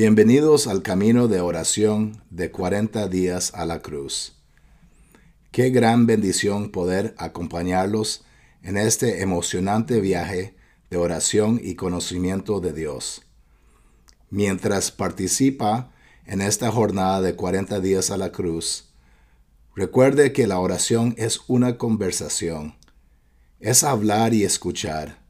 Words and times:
Bienvenidos 0.00 0.68
al 0.68 0.82
camino 0.82 1.26
de 1.26 1.40
oración 1.40 2.22
de 2.30 2.52
40 2.52 3.08
días 3.08 3.52
a 3.56 3.66
la 3.66 3.82
cruz. 3.82 4.36
Qué 5.50 5.70
gran 5.70 6.06
bendición 6.06 6.70
poder 6.70 7.16
acompañarlos 7.18 8.24
en 8.62 8.76
este 8.76 9.22
emocionante 9.22 10.00
viaje 10.00 10.54
de 10.88 10.98
oración 10.98 11.60
y 11.60 11.74
conocimiento 11.74 12.60
de 12.60 12.72
Dios. 12.74 13.22
Mientras 14.30 14.92
participa 14.92 15.90
en 16.26 16.42
esta 16.42 16.70
jornada 16.70 17.20
de 17.20 17.34
40 17.34 17.80
días 17.80 18.12
a 18.12 18.16
la 18.16 18.30
cruz, 18.30 18.94
recuerde 19.74 20.32
que 20.32 20.46
la 20.46 20.60
oración 20.60 21.16
es 21.18 21.40
una 21.48 21.76
conversación, 21.76 22.76
es 23.58 23.82
hablar 23.82 24.32
y 24.32 24.44
escuchar. 24.44 25.26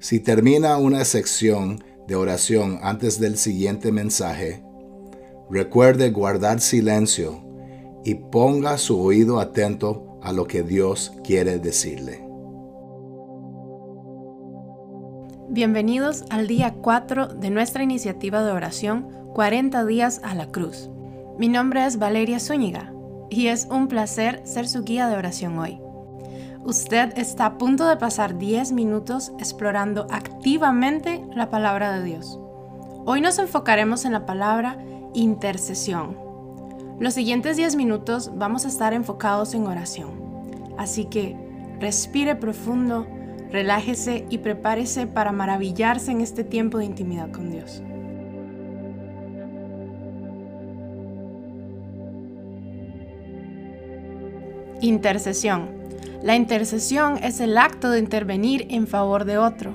Si 0.00 0.18
termina 0.18 0.78
una 0.78 1.04
sección 1.04 1.84
de 2.06 2.14
oración 2.14 2.78
antes 2.82 3.20
del 3.20 3.36
siguiente 3.36 3.92
mensaje, 3.92 4.62
recuerde 5.50 6.10
guardar 6.10 6.60
silencio 6.60 7.44
y 8.04 8.14
ponga 8.14 8.78
su 8.78 9.00
oído 9.00 9.38
atento 9.40 10.18
a 10.22 10.32
lo 10.32 10.46
que 10.46 10.62
Dios 10.62 11.12
quiere 11.24 11.58
decirle. 11.58 12.26
Bienvenidos 15.48 16.24
al 16.30 16.48
día 16.48 16.74
4 16.80 17.28
de 17.28 17.50
nuestra 17.50 17.82
iniciativa 17.82 18.42
de 18.42 18.52
oración 18.52 19.08
40 19.34 19.84
días 19.84 20.20
a 20.24 20.34
la 20.34 20.46
cruz. 20.46 20.88
Mi 21.38 21.48
nombre 21.48 21.84
es 21.84 21.98
Valeria 21.98 22.40
Zúñiga 22.40 22.92
y 23.28 23.48
es 23.48 23.66
un 23.70 23.88
placer 23.88 24.40
ser 24.44 24.68
su 24.68 24.82
guía 24.82 25.08
de 25.08 25.16
oración 25.16 25.58
hoy. 25.58 25.78
Usted 26.64 27.18
está 27.18 27.46
a 27.46 27.58
punto 27.58 27.88
de 27.88 27.96
pasar 27.96 28.38
10 28.38 28.70
minutos 28.70 29.32
explorando 29.40 30.06
activamente 30.10 31.24
la 31.34 31.50
palabra 31.50 31.92
de 31.92 32.04
Dios. 32.04 32.38
Hoy 33.04 33.20
nos 33.20 33.40
enfocaremos 33.40 34.04
en 34.04 34.12
la 34.12 34.26
palabra 34.26 34.78
intercesión. 35.12 36.16
Los 37.00 37.14
siguientes 37.14 37.56
10 37.56 37.74
minutos 37.74 38.30
vamos 38.36 38.64
a 38.64 38.68
estar 38.68 38.94
enfocados 38.94 39.54
en 39.54 39.66
oración. 39.66 40.10
Así 40.78 41.06
que 41.06 41.36
respire 41.80 42.36
profundo, 42.36 43.08
relájese 43.50 44.24
y 44.30 44.38
prepárese 44.38 45.08
para 45.08 45.32
maravillarse 45.32 46.12
en 46.12 46.20
este 46.20 46.44
tiempo 46.44 46.78
de 46.78 46.84
intimidad 46.84 47.32
con 47.32 47.50
Dios. 47.50 47.82
Intercesión. 54.80 55.81
La 56.22 56.36
intercesión 56.36 57.18
es 57.18 57.40
el 57.40 57.58
acto 57.58 57.90
de 57.90 57.98
intervenir 57.98 58.66
en 58.70 58.86
favor 58.86 59.24
de 59.24 59.38
otro, 59.38 59.74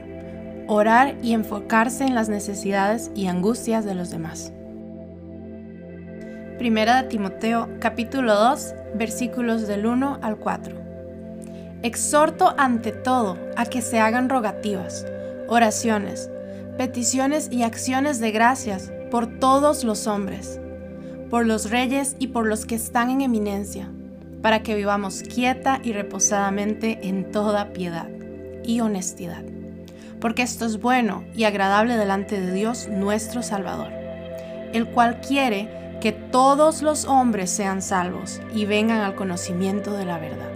orar 0.67 1.15
y 1.21 1.33
enfocarse 1.33 2.05
en 2.05 2.15
las 2.15 2.29
necesidades 2.29 3.11
y 3.15 3.27
angustias 3.27 3.83
de 3.83 3.95
los 3.95 4.11
demás. 4.11 4.53
Primera 6.57 7.01
de 7.01 7.09
Timoteo 7.09 7.69
capítulo 7.79 8.33
2 8.33 8.75
versículos 8.95 9.67
del 9.67 9.85
1 9.85 10.19
al 10.21 10.37
4. 10.37 10.75
Exhorto 11.83 12.55
ante 12.57 12.93
todo 12.93 13.37
a 13.57 13.65
que 13.65 13.81
se 13.81 13.99
hagan 13.99 14.29
rogativas, 14.29 15.05
oraciones, 15.49 16.29
peticiones 16.77 17.49
y 17.51 17.63
acciones 17.63 18.19
de 18.19 18.31
gracias 18.31 18.91
por 19.11 19.27
todos 19.27 19.83
los 19.83 20.07
hombres, 20.07 20.61
por 21.29 21.45
los 21.45 21.69
reyes 21.69 22.15
y 22.19 22.27
por 22.27 22.47
los 22.47 22.65
que 22.65 22.75
están 22.75 23.09
en 23.09 23.19
eminencia 23.19 23.91
para 24.47 24.63
que 24.63 24.75
vivamos 24.75 25.23
quieta 25.23 25.81
y 25.83 25.91
reposadamente 25.91 26.99
en 27.01 27.33
toda 27.33 27.73
piedad 27.73 28.07
y 28.63 28.79
honestidad, 28.79 29.43
porque 30.21 30.41
esto 30.41 30.65
es 30.65 30.79
bueno 30.79 31.25
y 31.35 31.43
agradable 31.43 31.97
delante 31.97 32.39
de 32.39 32.53
Dios 32.53 32.87
nuestro 32.87 33.43
Salvador, 33.43 33.91
el 34.71 34.87
cual 34.87 35.19
quiere 35.19 35.97
que 35.99 36.13
todos 36.13 36.81
los 36.81 37.03
hombres 37.03 37.49
sean 37.49 37.81
salvos 37.81 38.39
y 38.55 38.63
vengan 38.63 39.01
al 39.01 39.15
conocimiento 39.15 39.91
de 39.91 40.05
la 40.05 40.17
verdad. 40.17 40.51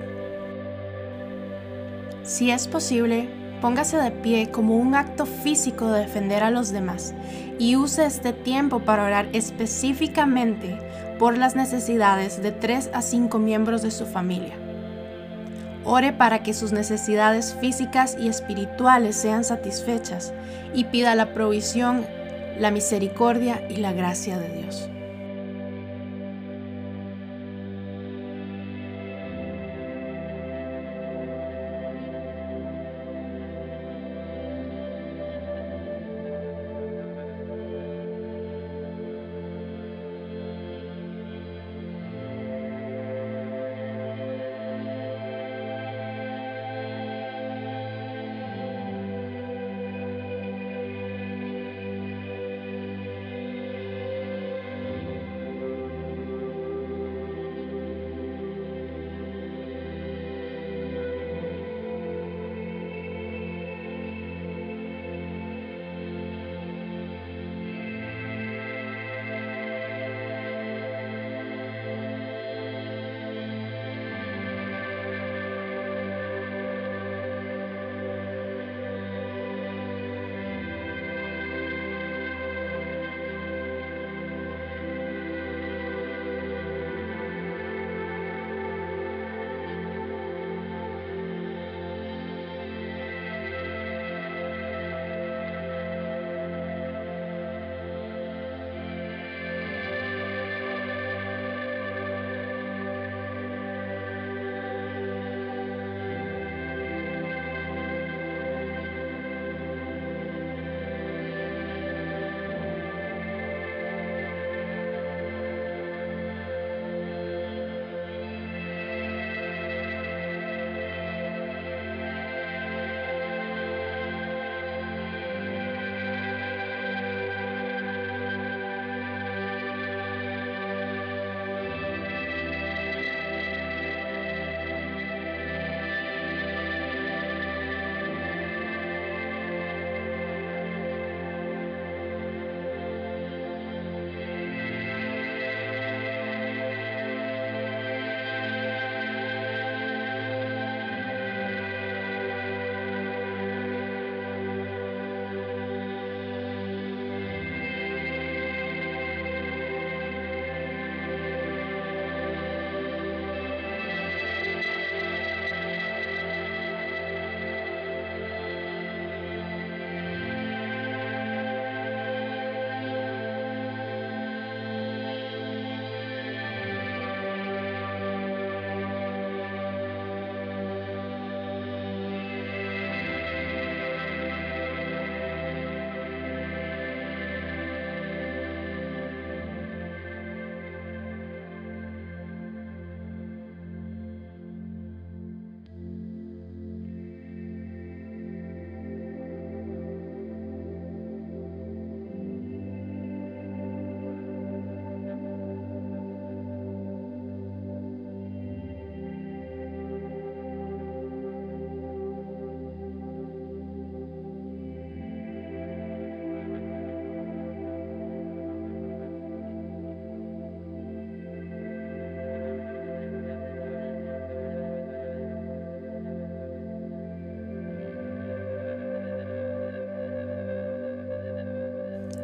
Si 2.23 2.49
es 2.49 2.69
posible, 2.69 3.27
póngase 3.59 3.97
de 3.97 4.11
pie 4.11 4.51
como 4.51 4.77
un 4.77 4.95
acto 4.95 5.25
físico 5.25 5.91
de 5.91 5.99
defender 5.99 6.43
a 6.43 6.49
los 6.49 6.71
demás 6.71 7.13
y 7.59 7.75
use 7.75 8.05
este 8.05 8.31
tiempo 8.31 8.79
para 8.79 9.03
orar 9.03 9.27
específicamente 9.33 10.79
por 11.21 11.37
las 11.37 11.55
necesidades 11.55 12.41
de 12.41 12.51
tres 12.51 12.89
a 12.93 13.03
cinco 13.03 13.37
miembros 13.37 13.83
de 13.83 13.91
su 13.91 14.07
familia. 14.07 14.55
Ore 15.83 16.13
para 16.13 16.41
que 16.41 16.55
sus 16.55 16.71
necesidades 16.71 17.55
físicas 17.61 18.17
y 18.19 18.27
espirituales 18.27 19.17
sean 19.17 19.43
satisfechas 19.43 20.33
y 20.73 20.85
pida 20.85 21.13
la 21.13 21.31
provisión, 21.35 22.07
la 22.57 22.71
misericordia 22.71 23.61
y 23.69 23.75
la 23.75 23.93
gracia 23.93 24.39
de 24.39 24.49
Dios. 24.49 24.89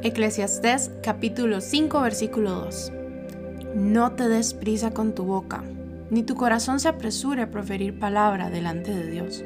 Eclesiastés 0.07 0.89
capítulo 1.03 1.59
5 1.59 1.99
versículo 1.99 2.51
2. 2.51 2.93
No 3.75 4.13
te 4.13 4.29
des 4.29 4.53
prisa 4.53 4.91
con 4.91 5.13
tu 5.13 5.25
boca, 5.25 5.65
ni 6.09 6.23
tu 6.23 6.35
corazón 6.35 6.79
se 6.79 6.87
apresure 6.87 7.41
a 7.41 7.51
proferir 7.51 7.99
palabra 7.99 8.49
delante 8.49 8.95
de 8.95 9.11
Dios, 9.11 9.43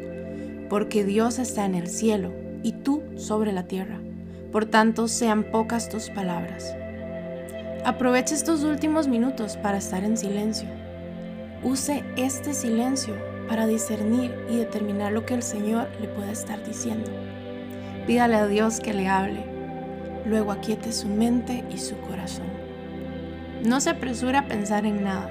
porque 0.69 1.03
Dios 1.03 1.39
está 1.39 1.65
en 1.65 1.73
el 1.73 1.87
cielo 1.87 2.31
y 2.61 2.73
tú 2.73 3.01
sobre 3.15 3.53
la 3.53 3.63
tierra. 3.63 3.99
Por 4.51 4.67
tanto, 4.67 5.07
sean 5.07 5.45
pocas 5.45 5.89
tus 5.89 6.11
palabras. 6.11 6.75
Aproveche 7.83 8.35
estos 8.35 8.63
últimos 8.63 9.07
minutos 9.07 9.57
para 9.57 9.79
estar 9.79 10.03
en 10.03 10.15
silencio. 10.15 10.69
Use 11.63 12.03
este 12.17 12.53
silencio 12.53 13.15
para 13.49 13.65
discernir 13.65 14.31
y 14.47 14.57
determinar 14.57 15.11
lo 15.11 15.25
que 15.25 15.33
el 15.33 15.41
Señor 15.41 15.87
le 15.99 16.07
puede 16.07 16.31
estar 16.31 16.63
diciendo. 16.63 17.09
Pídale 18.05 18.35
a 18.35 18.45
Dios 18.45 18.79
que 18.79 18.93
le 18.93 19.07
hable. 19.07 19.50
Luego 20.25 20.51
aquiete 20.51 20.91
su 20.91 21.07
mente 21.07 21.63
y 21.71 21.77
su 21.77 21.97
corazón. 21.97 22.47
No 23.63 23.79
se 23.81 23.91
apresure 23.91 24.37
a 24.37 24.47
pensar 24.47 24.85
en 24.85 25.03
nada, 25.03 25.29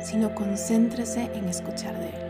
sino 0.00 0.34
concéntrese 0.34 1.30
en 1.34 1.48
escuchar 1.48 1.98
de 1.98 2.08
Él. 2.08 2.23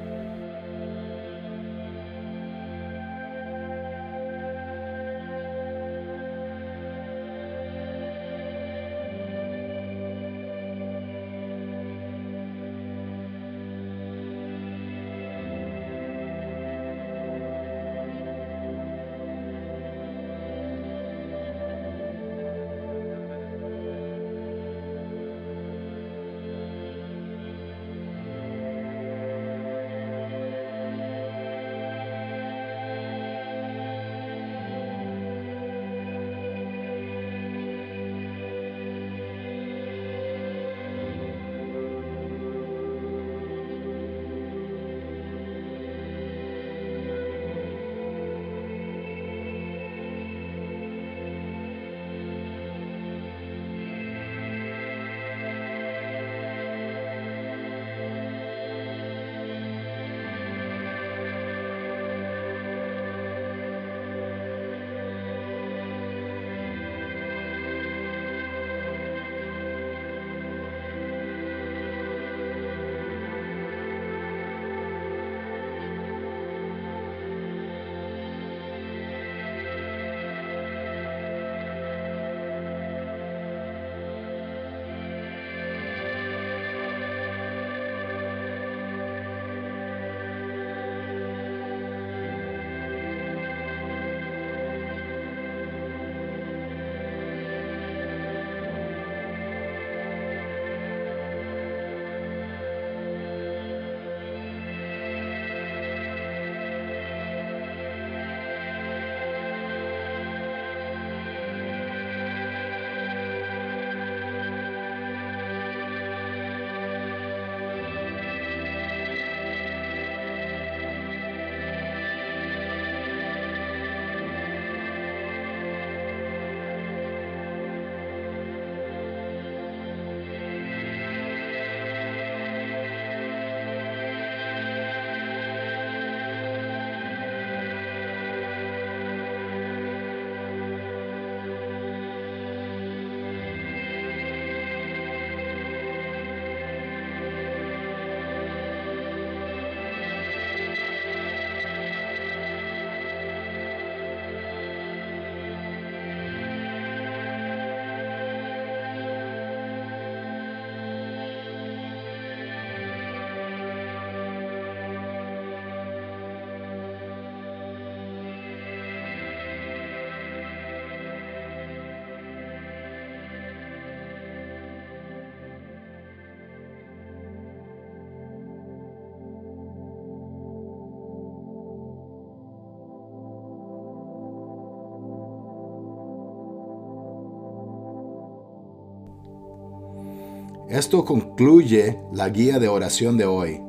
Esto 190.69 191.05
concluye 191.05 191.99
la 192.13 192.31
guía 192.31 192.59
de 192.59 192.69
oración 192.69 193.19
de 193.19 193.27
hoy. 193.27 193.61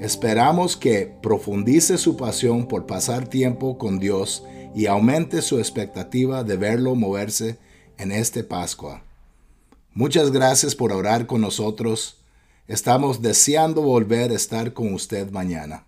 Esperamos 0.00 0.76
que 0.76 1.14
profundice 1.22 1.96
su 1.96 2.16
pasión 2.16 2.66
por 2.66 2.86
pasar 2.86 3.28
tiempo 3.28 3.78
con 3.78 4.00
Dios 4.00 4.44
y 4.74 4.86
aumente 4.86 5.42
su 5.42 5.58
expectativa 5.58 6.42
de 6.42 6.56
verlo 6.56 6.96
moverse 6.96 7.58
en 7.98 8.10
este 8.10 8.42
Pascua. 8.42 9.04
Muchas 9.92 10.32
gracias 10.32 10.74
por 10.74 10.92
orar 10.92 11.28
con 11.28 11.40
nosotros. 11.40 12.16
Estamos 12.66 13.22
deseando 13.22 13.82
volver 13.82 14.32
a 14.32 14.34
estar 14.34 14.72
con 14.72 14.92
usted 14.92 15.30
mañana. 15.30 15.86